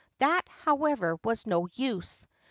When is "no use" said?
1.45-2.25